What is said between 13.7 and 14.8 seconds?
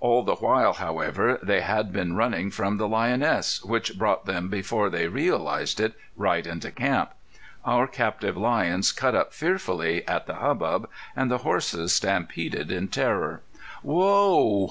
"Whoa!"